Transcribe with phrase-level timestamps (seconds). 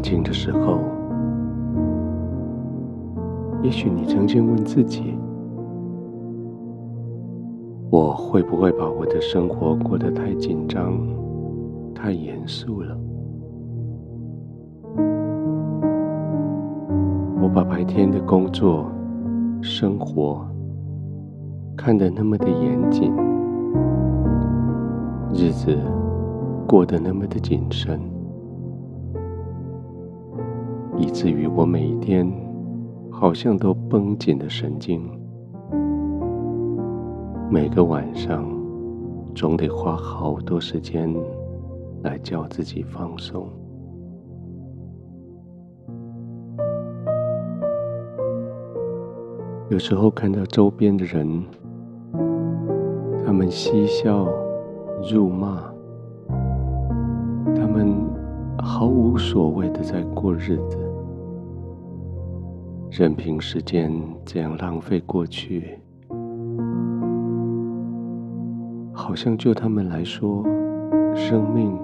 [0.00, 0.78] 静的时候，
[3.62, 5.14] 也许你曾经问自己：
[7.90, 10.98] 我会不会把我的生活过得太紧张、
[11.94, 12.96] 太严肃了？
[17.42, 18.90] 我把白天的工作、
[19.62, 20.44] 生活
[21.76, 23.12] 看得那么的严谨，
[25.32, 25.76] 日子
[26.66, 28.09] 过得那么的谨慎。
[31.00, 32.30] 以至于我每天
[33.10, 35.00] 好像都绷紧的神经，
[37.50, 38.44] 每个晚上
[39.34, 41.10] 总得花好多时间
[42.02, 43.48] 来叫自己放松。
[49.70, 51.42] 有时候看到周边的人，
[53.24, 54.28] 他们嬉笑、
[55.10, 55.62] 辱骂，
[57.56, 57.96] 他们
[58.58, 60.89] 毫无所谓的在过日子。
[63.00, 63.90] 任凭时间
[64.26, 65.78] 这样浪费过去，
[68.92, 70.44] 好像就他们来说，
[71.14, 71.78] 生命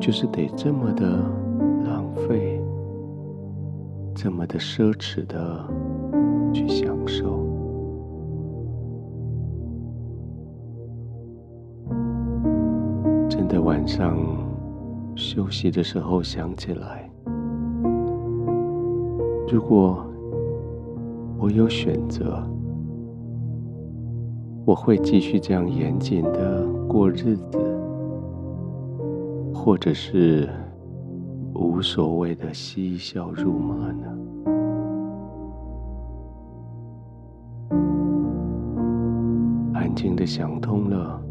[0.00, 1.22] 就是得这么的
[1.84, 2.58] 浪费，
[4.14, 5.68] 这么的奢侈的
[6.50, 7.46] 去享受。
[13.28, 14.16] 真的晚上
[15.14, 17.06] 休息的时候想起来。
[19.48, 20.04] 如果
[21.38, 22.42] 我有选择，
[24.64, 27.58] 我会继续这样严谨的过日子，
[29.54, 30.48] 或者是
[31.54, 34.06] 无所谓的嬉笑怒骂呢？
[39.74, 41.22] 安静的想通了，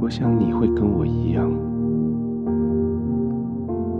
[0.00, 1.50] 我想你会跟我一样，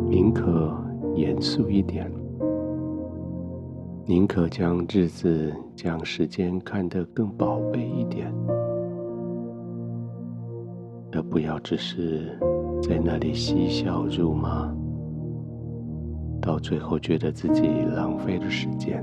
[0.09, 0.73] 宁可
[1.15, 2.11] 严肃一点。
[4.11, 8.27] 宁可将日子、将时间看得更宝贝一点，
[11.13, 12.37] 而不要只是
[12.83, 14.69] 在那里嬉笑辱骂，
[16.43, 19.01] 到最后觉得自己浪费了时间。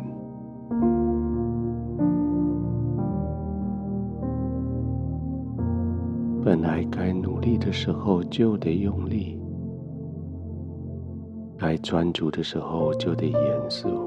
[6.44, 9.40] 本来该努力的时候就得用力，
[11.58, 14.07] 该专注的时候就得严肃。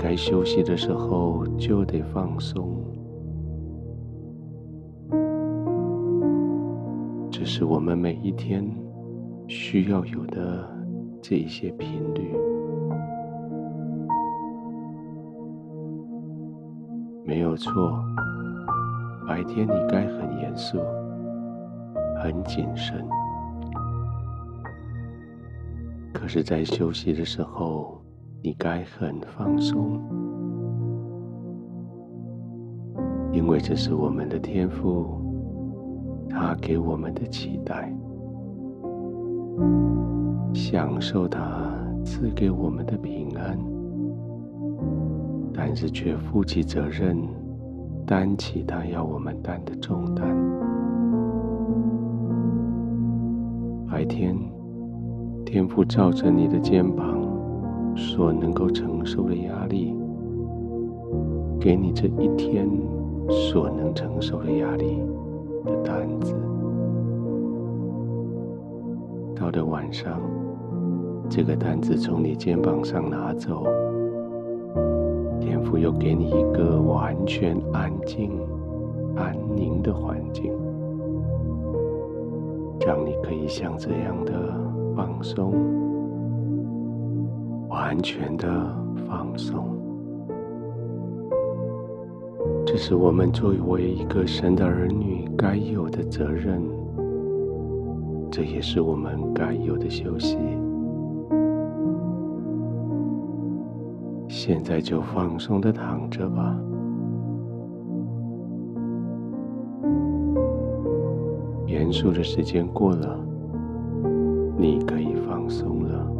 [0.00, 2.80] 该休息的时候就得放松，
[7.30, 8.64] 这是我们每一天
[9.48, 10.64] 需要有的
[11.20, 12.32] 这一些频率。
[17.24, 18.00] 没有错，
[19.26, 20.78] 白天你该很严肃、
[22.22, 23.04] 很谨慎，
[26.14, 28.00] 可是，在休息的时候。
[28.40, 30.00] 你该很放松，
[33.32, 35.20] 因为这是我们的天赋，
[36.30, 37.92] 他给我们的期待，
[40.54, 41.74] 享受他
[42.04, 43.58] 赐给我们的平安，
[45.52, 47.18] 但是却负起责任，
[48.06, 50.24] 担起他要我们担的重担。
[53.90, 54.36] 白天，
[55.44, 57.17] 天父照着你的肩膀。
[57.98, 59.92] 所能够承受的压力，
[61.58, 62.70] 给你这一天
[63.28, 65.02] 所能承受的压力
[65.64, 66.32] 的担子。
[69.34, 70.20] 到了晚上，
[71.28, 73.64] 这个担子从你肩膀上拿走，
[75.40, 78.30] 天父又给你一个完全安静、
[79.16, 80.52] 安宁的环境，
[82.86, 84.32] 让你可以像这样的
[84.94, 85.87] 放松。
[87.88, 88.46] 完全的
[89.08, 89.64] 放松，
[92.66, 96.60] 这是我们作为一个神的儿女该有的责任，
[98.30, 100.36] 这也是我们该有的休息。
[104.28, 106.54] 现在就放松的躺着吧，
[111.66, 113.18] 严肃的时间过了，
[114.58, 116.17] 你可以放松了。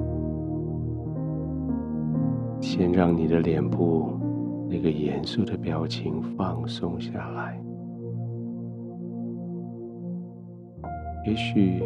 [2.78, 4.12] 先让你的脸部
[4.70, 7.60] 那个严肃的表情放松下来，
[11.26, 11.82] 也许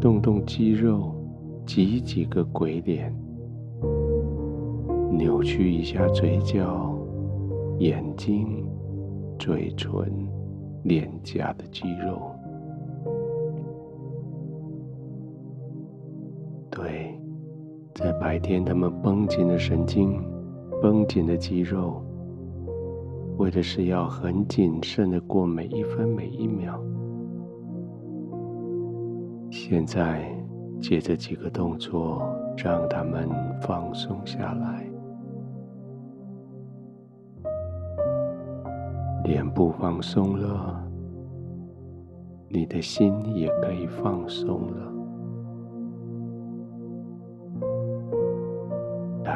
[0.00, 1.12] 动动肌肉，
[1.66, 3.12] 挤几个鬼脸，
[5.10, 6.96] 扭曲一下嘴角、
[7.80, 8.64] 眼睛、
[9.36, 9.92] 嘴唇、
[10.84, 12.29] 脸颊的肌肉，
[18.00, 20.18] 在白天，他们绷紧的神经、
[20.80, 22.02] 绷紧的肌肉，
[23.36, 26.80] 为的是要很谨慎的过每一分每一秒。
[29.50, 30.34] 现在，
[30.80, 32.22] 借着几个动作，
[32.56, 33.28] 让他们
[33.60, 34.90] 放松下来。
[39.24, 40.82] 脸部放松了，
[42.48, 44.90] 你的心也可以放松了。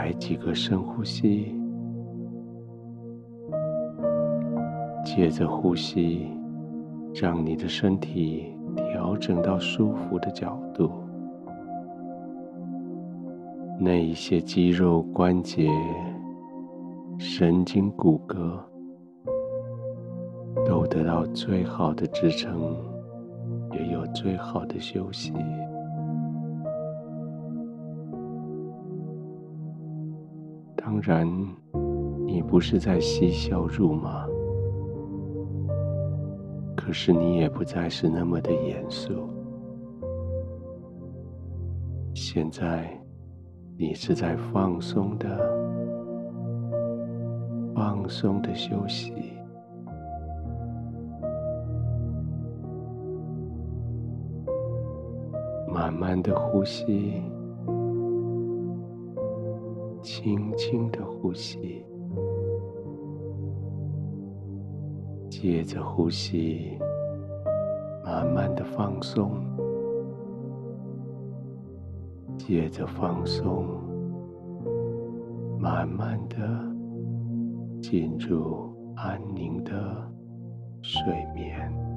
[0.05, 1.55] 来几个深呼吸，
[5.03, 6.27] 借着呼吸，
[7.15, 10.91] 让你的身体调整到舒服的角度。
[13.81, 15.71] 那一些肌肉、关节、
[17.17, 18.59] 神经、骨骼
[20.67, 22.77] 都得到最好的支撑，
[23.73, 25.33] 也有最好的休息。
[31.07, 31.29] 然，
[32.25, 34.27] 你不是在嬉笑怒骂，
[36.75, 39.29] 可是你也不再是那么的严肃。
[42.15, 42.99] 现在，
[43.77, 45.29] 你是在放松的、
[47.75, 49.13] 放松的休息，
[55.71, 57.23] 慢慢的呼吸。
[60.05, 61.83] 轻轻的呼吸，
[65.31, 66.79] 接着呼吸，
[68.05, 69.43] 慢慢的放松，
[72.37, 73.65] 接着放松，
[75.59, 76.37] 慢慢的
[77.81, 79.73] 进入安宁的
[80.83, 81.03] 睡
[81.35, 81.94] 眠。